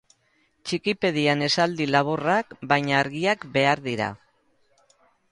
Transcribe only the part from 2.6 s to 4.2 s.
baina argiak behar dira.